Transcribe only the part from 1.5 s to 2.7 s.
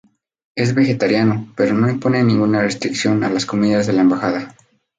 pero no impone ninguna